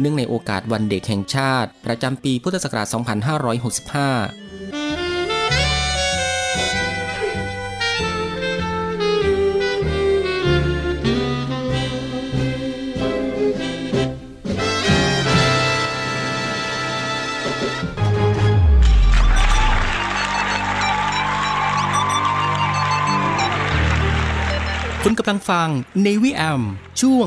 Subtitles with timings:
[0.00, 2.98] เนื่องในโอกาสวันเด็กแห่งชาติ ประจำปีพุทธศักราช 2565
[25.06, 25.68] คุณกำลังฟัง
[26.02, 26.62] Navy AM
[27.00, 27.26] ช่วง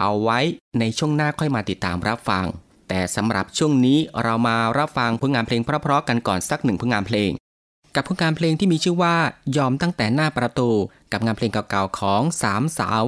[0.00, 0.38] เอาไว้
[0.78, 2.46] ในช่วงหน้าค่อยมาติดตามรับฟัง
[2.88, 7.30] แต่สำหรับช่วงนี้เรามารับฟังผลงานเพลงเพราะๆกันก่อนสักหนึ่งผลงานเพลง
[7.94, 9.16] กับผลงานเพลงที่มีชื่อว่า
[9.56, 10.70] ยอมตั้งแต่หน้าประตู
[11.12, 13.04] กับงานเพลงเก่าๆของสามสาว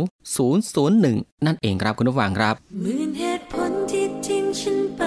[0.71, 5.03] 001 นั่นเองครับคุณผู้ฟังครับหมื่นเหตุผลที่ทิ้งฉันไป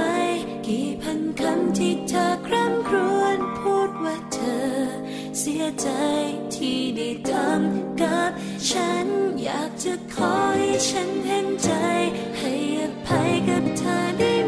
[0.67, 4.65] กี่พันคำที่เธอคร่ำครวญพูดว่าเธอ
[5.39, 5.87] เสียใจ
[6.55, 8.29] ที่ได้ทำกับ
[8.69, 9.07] ฉัน
[9.43, 11.69] อยากจะขอให้ฉันเห็นใจ
[12.37, 14.42] ให้อภัยกับเธอได้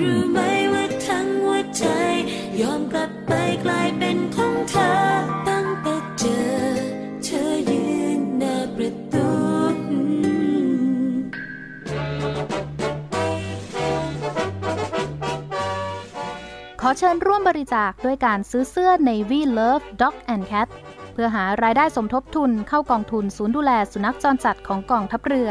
[0.00, 0.38] รู้ไหม
[0.72, 1.84] ว่าทั้งหัวใจ
[2.60, 3.32] ยอมกลับไป
[3.64, 4.92] กลายเป็นของเธอ
[5.48, 6.48] ตั้งแต่เจอ
[7.24, 7.86] เธอยื
[8.18, 9.28] นหน้าประตู
[16.80, 20.68] ขอเชิญร่วมบริจาคด้วยการซื้อเสื้อ Navy Love Dog and Cat
[21.12, 25.50] เพื่อหารายได้สมทบทุนเข้ากองทุนศูนย์ดูแลสุนัขจรจัดของกองทัพเรือ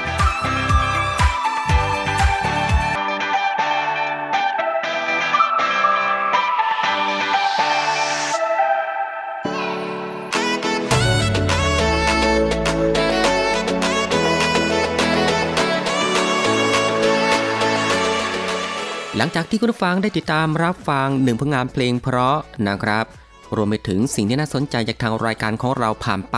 [19.17, 22.37] หลังจากที่คุณผู้ฟังได้ติดตามรับฟังหนึ่งผลงานเพลงเพราะ
[22.67, 23.05] นะครับ
[23.55, 26.37] รวมไปถึงสิ่งที่น่าสนใจจากทางรายการของเราผ่านไป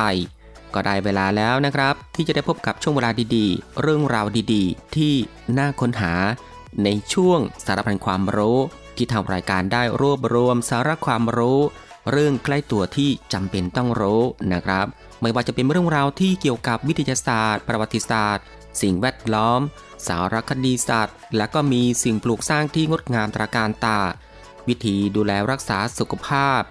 [0.73, 5.13] ก็ได้เวลาแล้วนะครับ ที่จะได้พบกับช่วงเวลาดีๆ เรื่องราวดีๆ ที่
[5.57, 6.13] น่าค้นหา
[6.83, 8.59] ในช่วงสารพันความรู้
[8.95, 11.59] ที่ทางรายการได้รวบรวมสาระความรู้
[12.11, 14.21] เรื่องใกล้ตัวที่จำเป็นต้องรู้
[14.53, 14.85] นะครับ
[15.21, 18.45] ไม่ว่าจะเป็นเรื่องราวที่เกี่ยวกับวิทยาศาสตร์ ประวัติศาสตร์
[18.81, 19.61] สิ่งแวดล้อม
[20.07, 23.99] สารคดีสัตว์ และก็มีสิ่งปลูกสร้างที่งดงามตระการตา
[24.67, 26.61] วิธีดูแลรักษาสุขภาพ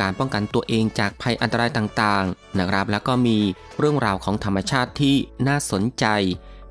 [0.00, 3.38] การป้องกันตัวเองจากภัยอันตรายต่างๆนะครับแล้วก็มี
[3.78, 5.16] เรื่องราวของธรรมชาติที่
[5.48, 6.06] น่าสนใจ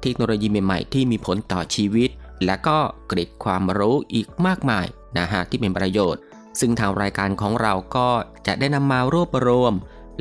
[0.01, 2.09] เทคโนโลยีใหม่ๆ ที่มีผลต่อชีวิต
[2.45, 2.77] และก็
[3.07, 4.85] เกร็ดความรู้อีกมากมาย
[5.17, 6.21] นะฮะที่เป็นประโยชน์
[6.59, 8.09] ซึ่งทางรายการของเราก็
[8.47, 9.73] จะได้นำมารวบรวม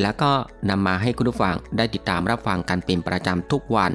[0.03, 0.33] แล้วก็
[0.71, 3.91] นำมาให้คุณผู้ฟังได้ติดตามรับฟังกันเป็นประจำทุกวัน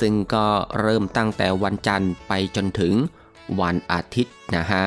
[0.00, 0.46] ซึ่งก็
[0.80, 2.94] เริ่มตั้งแต่วันจันทร์ไปจนถึง
[3.60, 4.84] วันอาทิตย์นะฮะ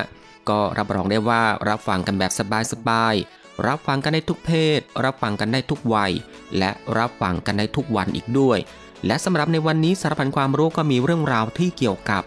[0.49, 2.31] ก็รับรองได้ว่ารับฟังกันแบบ
[2.71, 6.11] สบายๆ รับฟังกันได้ทุกเพศ รับฟังกันได้ทุกวัย
[6.57, 8.59] และรับฟังกันได้ทุกวันอีกด้วย
[9.05, 12.23] และสำหรับในวันนี้สารพันความรู้ก็มีเรื่องราวที่เกี่ยวกับ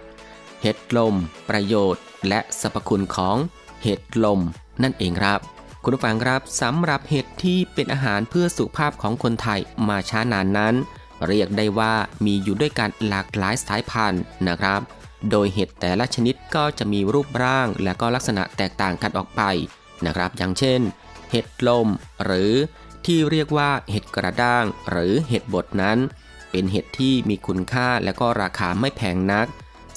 [0.62, 1.14] เห็ดลม
[1.48, 3.36] ประโยชน์ และสรรพคุณของ
[3.82, 4.40] เห็ดลม
[4.82, 5.40] นั่นเองครับ
[5.82, 10.74] คุณผู้ฟังครับสำหรับเห็ดที่เป็นอาหารเพื่อสุขภาพของคนไทยมาช้านานนั้น
[11.28, 14.80] เรียกได้ว่ามีอยู่ด้วยกันหลากหลายสายพันธุ์นะครับ
[15.30, 19.42] โดยเห็ดแต่ละชนิดก็จะมีรูปร่างและก็ลักษณะแตกต่างกันออกไป
[20.06, 20.80] นะครับ อย่างเช่น
[21.30, 21.88] เห็ดลม
[22.24, 22.52] หรือ
[23.06, 25.98] ที่เรียกว่าเห็ดกระด้าง หรือเห็ดบดนั้น
[26.50, 29.46] เป็นเห็ดที่มีคุณค่าและก็ราคาไม่แพงนัก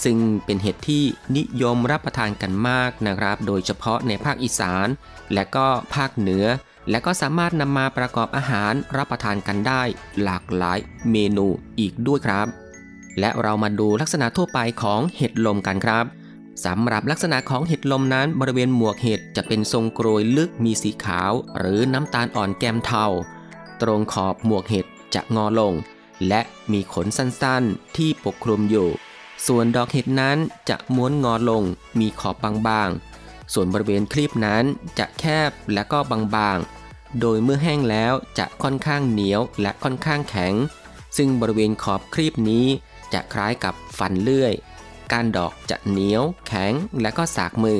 [0.03, 1.03] ซึ่งเป็นเห็ดที่
[1.37, 4.87] นิยมรับประทานกันมากนะครับ โดยเฉพาะในภาคอีสาน
[5.33, 6.45] และก็ภาคเหนือ
[6.89, 9.81] และก็สามารถนำมาประกอบอาหารรับประทานกันได้
[10.23, 10.79] หลากหลาย
[11.11, 11.47] เมนู
[11.79, 12.47] อีกด้วยครับ
[13.19, 16.05] และเรามาดูลักษณะทั่วไปของเห็ดลมกันครับ
[16.65, 23.05] สำหรับลักษณะของเห็ดลมนั้นบริเวณหมวกเห็ดจะเป็นทรงกรวยลึกมีสีขาว หรือน้ำตาลอ่อนแก้มเทา
[23.81, 25.73] ตรงขอบหมวกเห็ดจะงอลง
[26.27, 28.87] และมีขนสั้นๆ ที่ปกคลุมอยู่
[29.47, 30.37] ส่วนดอกเห็ดนั้น
[30.69, 31.63] จะม้วนงอลง
[31.99, 32.35] มีขอบ
[32.67, 34.63] บางๆ ส่วนบริเวณคลีบนั้น
[34.99, 36.74] จะแคบและก็บางๆ
[37.19, 40.53] โดยเมื่อแห้งแล้วจะค่อนข้างเหนียวและค่อนข้างแข็ง
[41.17, 42.65] ซึ่งบริเวณขอบคลีบนี้
[43.13, 44.53] จะคล้ายกับฟันเลื่อย
[45.11, 47.79] ก้านดอกจะเหนียว แข็งและก็สากมือ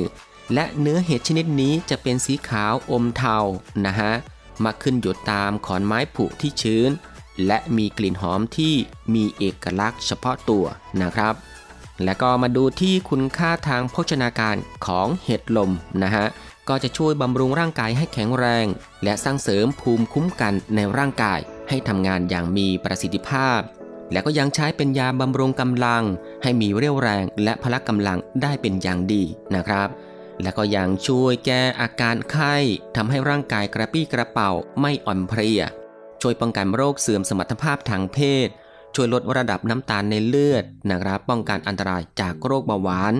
[0.54, 3.36] และเนื้อเห็ดชนิดนี้จะเป็นสีขาวอมเทา
[3.86, 4.12] นะฮะ
[4.64, 6.90] มาขึ้นอยู่ตามขอนไม้ผุที่ชื้น
[7.46, 8.74] และมีกลิ่นหอมที่
[9.14, 10.64] มีเอกลักษณ์เฉพาะตัว
[11.02, 11.34] นะครับ
[12.04, 15.70] และก็มาดูที่คุณค่าทางโภชนาการของเห็ดลม
[16.02, 16.26] นะฮะ
[16.68, 18.66] ก็จะช่วยบำรุงร่างกายให้แข็งแรง
[19.04, 23.60] และสร้างเสริมภูมิคุ้มกันในร่างกายให้ทำงานอย่างมีประสิทธิภาพ
[24.12, 26.04] และก็ยังใช้เป็นยาบำรุงกำลัง
[26.42, 29.22] ให้มีเรี่ยวแรงและพละกำลังได้เป็นอย่างดี
[29.54, 29.88] นะครับ
[30.42, 32.54] และก็ยังช่วยแก้อาการไข้
[32.96, 35.62] ทำให้ร่างกายกระปี้กระเป๋าไม่อ่อนเพลีย
[36.22, 38.48] ช่วยป้องกันโรคเสื่อมสมรรถภาพทางเพศ
[38.94, 43.14] ช่วยลดระดับน้ำตาลในเลือดนะครับ ป้องกันอันตรายจากโรคเบาหวาน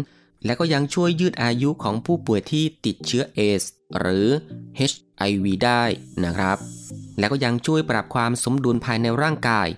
[0.46, 3.62] และก็ยังช่วยยืดอายุของผู้ป่วยที่ติดเชื้อเอส
[3.98, 4.26] หรือ
[4.90, 5.82] HIV ได้
[6.24, 6.58] นะครับ
[7.18, 9.68] และก็ยังช่วยปรับความสมดุลภายในร่างกาย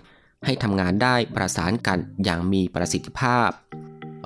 [0.44, 3.50] ให้ทำงานได้ประสานกันอย่างมีประสิทธิภาพ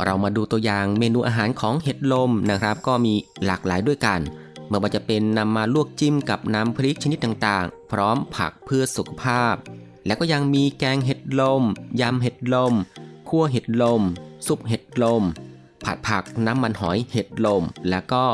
[0.05, 4.21] เรามาดูตัวอย่างเมนูอาหารของเห็ดลมนะครับ ก็มีหลากหลายด้วยกัน
[4.69, 9.55] เมื่อว่าจะเป็นนำมาลวกจิ้มกับน้ำพริกชนิดต่างๆ พร้อมผักเพื่อสุขภาพ
[10.07, 11.63] และก็ยังมีแกงเห็ดลม
[12.01, 12.75] ยำเห็ดลม
[13.29, 14.03] คั่วเห็ดลม
[14.47, 15.23] ซุปเห็ดลม
[15.85, 18.25] ผัดผักน้ำมันหอยเห็ดลม แล้วก็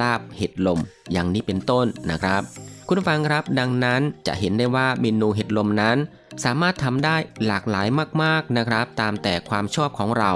[0.00, 0.80] ลาบเห็ดลม
[1.12, 2.42] อย่างนี้เป็นต้นนะครับ
[2.86, 5.96] คุณผู้ฟังครับดังนั้นจะเห็นได้ว่าเมนูเห็ดลมนั้น
[6.44, 7.86] สามารถทำได้หลากหลาย
[8.22, 10.32] มากๆนะครับ ตามแต่ความชอบของเรา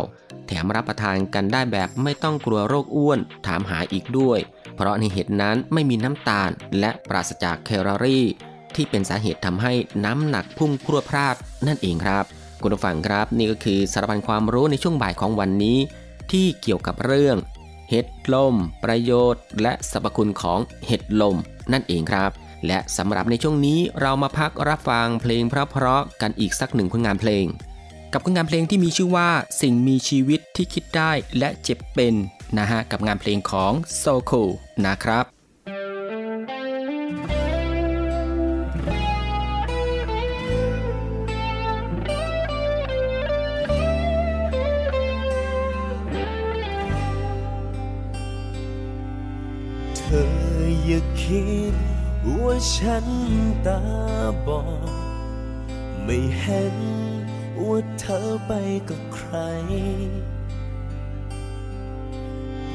[0.47, 4.39] แถมรับประทานกันได้แบบไม่ต้องกลัวโรคอ้วน ถามหาอีกด้วย
[4.75, 8.27] เพราะในเห็ดนั้นไม่มีน้ำตาล และปราศจากแคลอรี่
[8.75, 9.73] ที่เป็นสาเหตุทำให้
[10.05, 12.25] น้ำหนักพุ่งพรวดพลาดนั่นเองครับ
[12.63, 15.79] คุณผู้ฟังครับนี่ก็คือสารพันความรู้ในช่วงบ่ายของวันนี้
[16.33, 17.37] ที่เกี่ยวกับเรื่อง
[17.91, 18.55] เห็ดลม
[18.85, 21.37] ประโยชน์ และสรรพคุณของเห็ดลม
[21.73, 22.31] นั่นเองครับ
[22.67, 27.47] และสำหรับในช่วงนี้เรามาพักรับฟังเพลงเพราะๆกันอีกสักหนึ่งผลงานเพลง
[28.13, 29.31] กับผลงานเพลงที่มีชื่อว่า
[29.63, 32.15] สิ่งมีชีวิตที่คิดได้และเจ็บเป็น
[32.59, 34.43] นะฮะกับงานเพลงของโซคู
[34.87, 35.36] นะครับ
[51.27, 51.75] คิด
[52.41, 53.07] ว่าฉัน
[53.67, 53.81] ตา
[54.47, 54.91] บอด
[56.05, 56.77] ไม่เห็น
[57.67, 58.53] ว่าเธอไป
[58.89, 59.35] กับใคร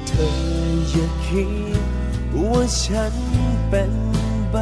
[0.07, 0.29] เธอ
[0.89, 1.45] อย่าคิ
[1.77, 1.83] ด
[2.51, 3.15] ว่าฉัน
[3.69, 3.93] เป็น
[4.51, 4.57] ใบ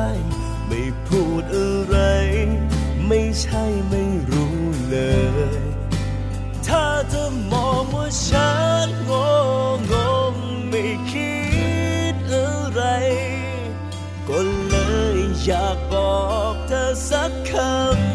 [0.67, 1.98] ไม่พูดอะไร
[3.08, 4.58] ไม่ใช่ไม่รู้
[4.89, 4.98] เล
[5.58, 5.62] ย
[6.67, 8.51] ถ้าเธอมองว่าฉั
[8.86, 9.25] นโง่
[9.91, 9.93] ง
[10.31, 10.36] ง
[10.69, 11.38] ไม่คิด
[14.29, 14.75] ก็เล
[15.17, 16.17] ยอยากบอ
[16.51, 18.08] กเธอสักคำ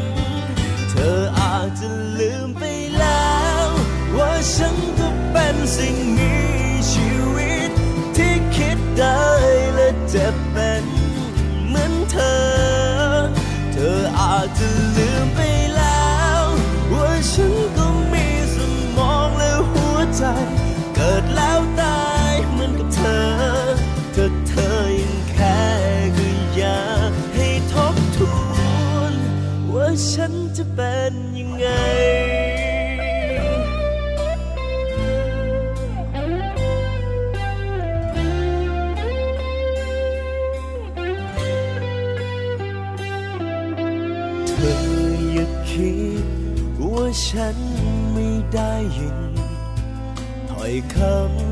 [50.65, 50.99] อยค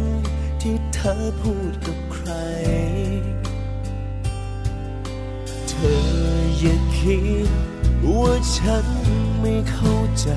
[0.05, 2.31] ำที่เธอพูดกับใคร
[5.69, 6.03] เธอ
[6.59, 7.51] อย่าคิด
[8.07, 8.87] ว่าฉัน
[9.41, 10.29] ไม่เข้าใจ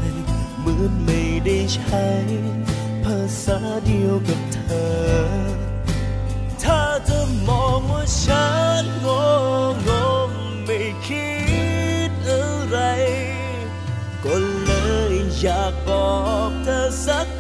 [0.60, 2.08] เหมือนไม่ได้ใช้
[3.04, 5.26] ภาษาเดียวกับเธอ
[6.64, 8.48] ถ้าเธอมองว่าฉั
[8.82, 9.22] นโง่
[9.88, 9.90] ง
[10.30, 10.32] ง
[10.66, 11.34] ไม่คิ
[12.10, 12.78] ดอะไร
[14.24, 14.72] ก็เล
[15.12, 16.10] ยอยากบอ
[16.50, 17.35] กเธอสัก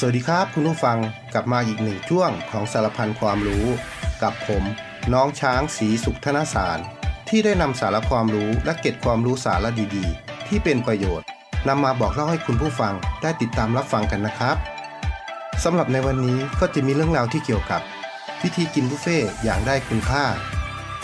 [0.00, 0.98] สวัสดีครับคุณผู้ฟัง
[1.34, 3.66] กลับมาอีกหนึ่งช่วงของสารพันความรู้
[4.22, 4.62] กับผม
[5.12, 6.78] น้องช้างสีสุขธนสาร
[7.28, 11.26] ที่ได้นำสาระความรู้และเก็บความรู้สาระดีๆ ที่เป็นประโยชน์
[11.68, 14.56] นำมาบอกเล่าให้คุณผู้ฟังได้ติดตามรับฟังกันนะครับ
[15.64, 17.82] สำหรับในวันนี้ก็จะมีเรื่องราวที่เกี่ยวกับ
[18.42, 20.24] วิธีกินบุฟเฟ่อย่างได้คุณค่า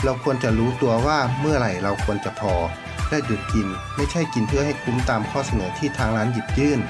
[0.05, 2.55] เราควรจะรู้ตัวว่าเมื่อไหร่เราควรจะพอ
[3.11, 6.81] และหยุดกินไม่ใช่กินเพื่อให้คุ้มตามข้อเสนอที่ทางร้านหยิบยื่น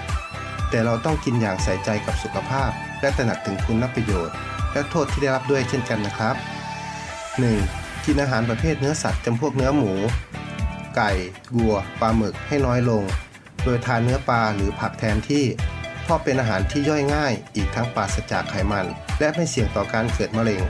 [0.74, 4.36] แต่เราต้องกินอย่างใส่ใจกับสุขภาพ และตระหนักถึงคุณประโยชน์
[4.72, 6.34] และโทษที่ได้รับด้วยเช่นกันนะครับ
[7.40, 8.04] 1.
[8.04, 9.92] กินอาหารประเภทเนื้อสัตว์จำพวกเนื้อหมู
[10.96, 11.12] ไก่
[11.56, 13.02] วัวปลาหมึกให้น้อยลง
[13.64, 15.44] โดยทานเนื้อปลาหรือผักแทนที่
[16.02, 18.86] เพราะเป็นอาหารที่ย่อยง่าย อีกทั้งปราศจากไขมัน
[19.18, 20.62] และไม่เสี่ยงต่อการเกิดมะเร็ง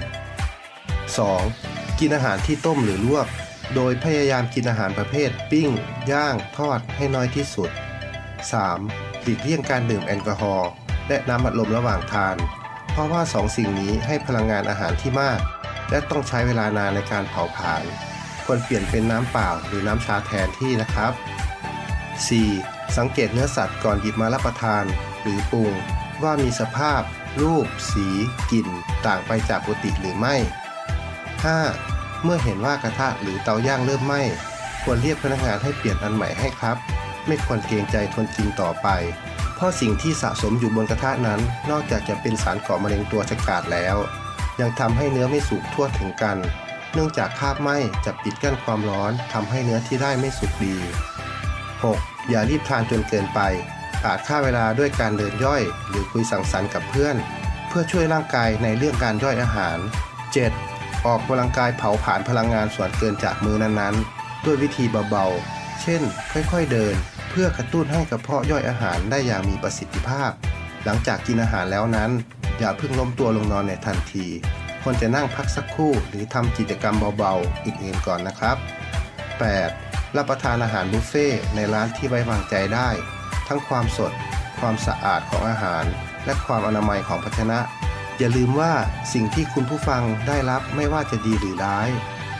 [1.17, 1.99] 2.
[1.99, 3.27] กินอาหารที่ต้มหรือลวก
[3.75, 5.69] โดยพยายามกินอาหารประเภทปิ้ง
[6.11, 9.04] ย่าง ทอดให้น้อยที่สุด 3.
[9.25, 10.69] หลีกเลี่ยงการดื่มแอลกอฮอล์
[11.09, 12.37] และน้ำอัดลมระหว่างทาน
[12.93, 15.41] เพราะว่าสองสิ่งนี้ให้พลังงานอาหารที่มาก
[15.91, 17.83] และต้องใช้เวลานานในการเผาผลาญ
[18.45, 21.13] ควรเปลี่ยนเป็นน้ำเปล่าหรือน้ำชาแทนที่นะครับ
[22.25, 22.97] 4.
[22.97, 24.85] สังเกตเนื้อสัตว์ก่อนหยิบมารับประทาน
[25.23, 25.73] หรือปรุง
[26.23, 27.01] ว่ามีสภาพ
[27.43, 28.07] รูป สี
[28.51, 28.69] กลิ่น
[29.07, 30.35] ต่างไปจากปกติหรือไม่
[31.49, 32.23] 5.
[32.25, 34.23] เมื่อเห็นว่ากระทะหรือเตาย่างเริ่มไหม้
[34.83, 36.77] ควรเรียกพนักงานให้เปลี่ยนอันใหม่ให้ครับ
[37.27, 38.89] ไม่ควรเกรงใจทนกินต่อไป
[39.55, 43.97] เพราะสิ่งที่สะสมอยู่บนกระทะนั้น นอกจากจะเป็นสารก่อมะเร็งตัวฉกาจแล้ว
[44.61, 46.39] ยังทำให้เนื้อไม่สุกทั่วถึงกัน
[46.93, 50.77] เนื่องจากคาบไหม้จะปิดกั้นความร้อนทำให้เนื้อที่ได้ไม่สุกดี
[51.53, 52.29] 6.
[52.29, 53.41] อย่ารีบทานจนเกินไป
[54.05, 57.17] อาจฆ่าเวลาด้วยการเดินย่อย หรือคุยสังสรรค์กับเพื่อน
[57.69, 59.79] เพื่อช่วยร่างกายในเรื่องการย่อยอาหาร
[60.43, 61.07] 7.
[61.07, 66.95] ออกกำลังกายเผาผลาญพลังงานส่วนเกินจากมือนั้นๆ ด้วยวิธีเบาๆ เช่น ค่อยๆเดิน
[67.31, 70.31] เพื่อกระตุ้นให้กระเพาะย่อยอาหารได้อย่างมีประสิทธิภาพ
[70.85, 72.11] หลังจากกินอาหารแล้วนั้น
[72.59, 74.27] อย่าเพิ่งล้มตัวลงนอนในทันที
[74.83, 78.57] ควรจะนั่งพักสักครู่หรือทำกิจกรรมเบาๆอื่นๆก่อนนะครับ
[79.37, 80.17] 8.
[80.17, 82.89] รับประทานอาหารบุฟเฟ่ในร้านที่ไว้วางใจได้
[83.49, 84.13] ทั้งความสด
[84.61, 85.85] ความสะอาดของอาหาร
[86.25, 87.61] และความอนามัยของภาชนะ
[88.19, 88.73] อย่าลืมว่า
[89.13, 91.89] สิ่งที่คุณผู้ฟังได้รับไม่ว่าจะดีหรือร้าย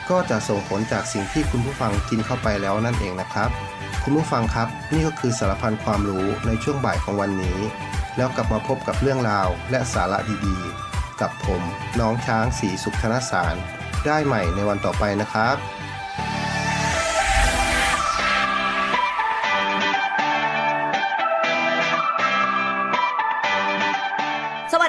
[0.09, 3.49] ก็จะส่งผลจากสิ่งที่คุณผู้ฟังกินเข้าไปแล้วนั่นเองนะครับ
[4.03, 7.57] คุณผู้ฟังครับ นี่ก็คือสารพันความรู้ในช่วงบ่ายของวันนี้
[8.17, 11.61] แล้วกลับมาพบกับเรื่องราวและสาระดีๆ กับผม
[11.99, 13.55] น้องช้างสีสุขธนสาร
[14.05, 15.55] ได้ใหม่ในวันต่อไปนะครับ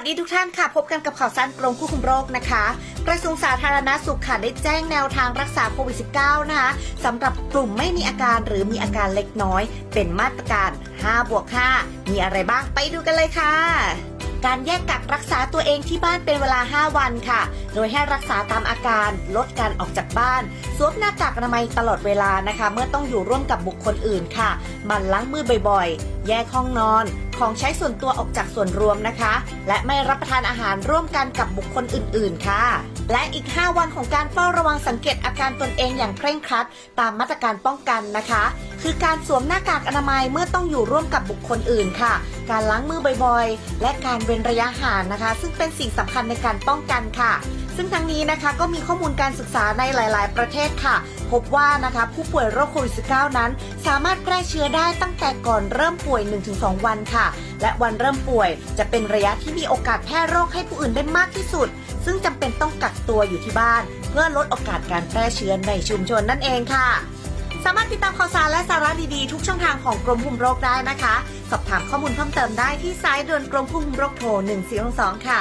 [0.06, 2.64] ดีทุกท่านค่ะ พบกันกับข่าวสารกรมควบคุมโรคนะคะ
[3.06, 6.70] กระทรวงสาธารณาสุขค่ะได้แจ้งแนวทางรักษาโควิด -19 นะคะ
[7.04, 9.62] สำหรับกลุ่มไม่มีอาการหรือมีอาการเล็กน้อย
[9.94, 11.44] เป็นมาตรการ5บวก
[11.78, 13.54] 5มีอะไรบ้างไปดูกันเลยค่ะ
[14.46, 17.42] การแยกกักรักษาตัวเองที่บ้านเป็นเวลา 5 วันค่ะ
[17.74, 20.42] โดยให้รักษาตามอาการ ลดการออกจากบ้าน
[20.76, 24.50] สวมหน้ากากอนามัยตลอดเวลานะคะ เมื่อต้องอยู่ร่วมกับบุคคลอื่นค่ะ
[24.90, 27.04] มันล้างมือบ่อยๆ แยกห้องนอน
[27.38, 29.32] ของใช้ส่วนตัวออกจากส่วนรวมนะคะ
[29.68, 32.64] และไม่รับประทานอาหารร่วมกันกับบุคคลอื่น ๆ ค่ะ
[33.12, 36.66] และอีก 5 วันของการเฝ้าระวังสังเกตอาการตนเองอย่างเคร่งครัด
[37.00, 38.44] ตามมาตรการป้องกันนะคะ
[38.82, 42.14] คือการสวมหน้ากากอนามัยเมื่อต้องอยู่ร่วมกับบุคคลอื่นค่ะ
[42.50, 47.32] การล้างมือบ่อยๆ และการเว้นระยะห่างนะคะ ซึ่งเป็นสิ่งสำคัญในการป้องกันค่ะ
[47.76, 50.96] ซึ่งทั้งนี้นะคะก็มีข้อมูลการศึกษาในหลาย ๆ ประเทศค่ะ
[51.32, 53.50] พบว่านะคะผู้ป่วยโรคโควิด -19 นั้น
[53.86, 56.22] สามารถแพร่เชื้อได้ตั้งแต่ก่อนเริ่มป่วย
[56.54, 57.26] 1-2 วันค่ะ
[57.62, 61.68] และวันเริ่มป่วยจะเป็นระยะที่มีโอกาสแพร่โรคให้ผู้อื่นได้มากที่สุด
[62.04, 66.88] ซึ่งจำเป็นต้องกักตัวอยู่ที่บ้าน เพื่อลดโอกาสการแพร่เชื้อในชุมชนนั่นเองค่ะ
[67.64, 71.14] สามารถติดตามข่าวสารและสาระดีๆ ทุกช่องทางของกรมคุมโรคได้นะคะ
[71.50, 74.28] สอบถามข้อมูลเพิ่มเติมได้ที่สายด่วนกรมควบคุมโรคโทร
[74.78, 75.40] 1422ค่ะ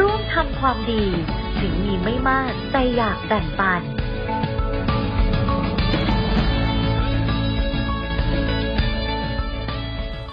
[0.00, 1.04] ร่วมทำความดี
[1.60, 3.82] ถึงมีไม่มากแต่อยากแบ่งปัน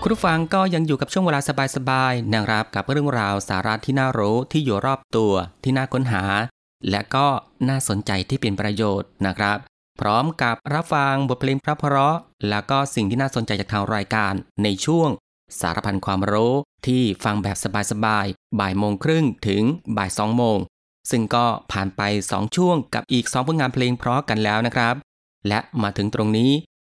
[0.02, 1.40] คุณผู้ฟังก็ยังอยู่กับช่วงเวลา
[1.76, 6.24] สบายๆนะครับกับเรื่องราวสาระที่น่ารู้ที่อยู่รอบตัวที่น่าค้นหา
[6.90, 7.28] และก็
[7.70, 9.58] น่าสนใจที่เป็นประโยชน์นะครับ
[10.00, 12.16] พร้อมกับรับฟังบทเพลงเพราะ
[12.50, 15.10] แล้วก็สิ่งที่น่าสนใจจากทางรายการในช่วง
[15.60, 16.54] สารพันความรู้
[16.88, 17.58] ที่ฟังแบบ
[17.92, 19.64] สบายๆ บ่ายโมงครึ่งถึง
[19.98, 20.58] บ่ายสองโมง
[21.12, 24.96] ซึ่งก็ผ่านไป 2 ช่วงกับอีก 2 ผลงานเพลงเพราะกันแล้วนะครับ
[25.48, 26.52] และมาถึงตรงนี้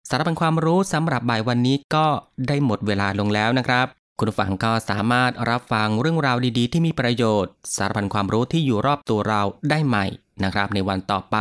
[0.09, 2.07] สารพันความรู้สำหรับบ่ายวันนี้ก็
[2.49, 3.87] ได้หมดเวลาลงแล้วนะครับ
[4.19, 10.07] คุณผู้ฟังก็สามารถรับฟังเรื่องราวดีๆ ที่มีประโยชน์ สารพันความรู้ที่อยู่รอบตัวเราได้ใหม่
[10.45, 11.37] นะครับ ในวันต่อไป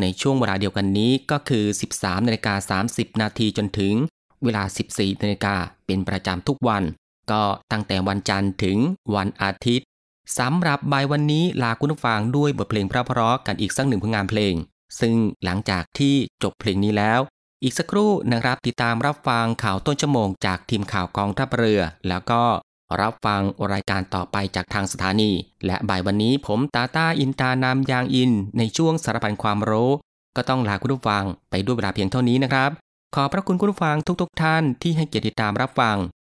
[0.00, 1.64] ในช่วงเวลาเดียวกันนี้ก็คือ
[1.96, 3.94] 13นาฬิกา30 นาทีจนถึง
[4.44, 6.82] เวลา 14นาฬิกาเป็นประจำทุกวัน
[7.30, 8.78] ก็ตั้งแต่วันจันทร์ถึง
[9.14, 9.86] วันอาทิตย์
[10.38, 14.54] สำหรับบ่ายวันนี้ลาคุณผู้ฟังด้วยบทเพลงเพราะๆกันอีกสักหนึ่งผลงานเพลง
[15.00, 17.20] ซึ่งหลังจากที่จบเพลงนี้แล้ว
[17.62, 22.42] อีกสักครู่นะครับติดตามรับฟังข่าวต้นชั่วโมงจากทีมข่าวกองทัพเรือ แล้วก็
[23.00, 23.40] รับฟัง
[23.72, 25.30] รายการต่อไปจากทางสถานี
[25.66, 29.90] และบ่ายวันนี้ผมตาตาอินตานามยางอิน ในช่วงสารพันความรู้
[30.36, 32.70] ก็ต้องลาคุณผู้ฟังไปด้วยเวลาเพียงเท่านี้นะครับ
[33.14, 35.96] ขอพระคุณคุณฟังทุกๆทท่านที่ให้เกียรติตามรับฟัง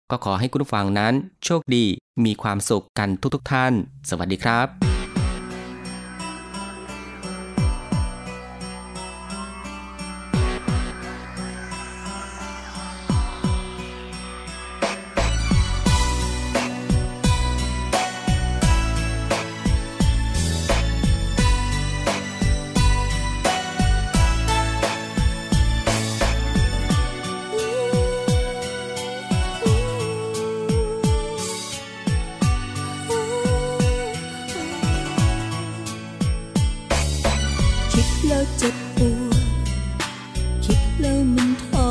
[0.10, 1.13] ก็ขอให้คุณฟังนั้น
[1.45, 1.86] โชคดี
[2.25, 3.73] มีความสุขกันทุกๆทท่าน
[4.10, 4.98] สวัสดีครับ
[38.30, 39.38] แล้วเจ็บปวด
[40.65, 41.88] คิดแล้วมันท้อ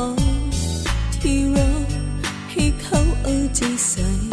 [1.21, 1.69] ที่เรา
[2.51, 4.28] ให้เขาเอาใจใส่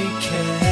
[0.00, 0.69] we can.